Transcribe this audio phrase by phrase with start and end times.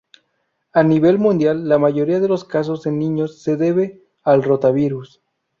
[0.73, 5.21] A nivel mundial, la mayoría de los casos en niños se debe al rotavirus.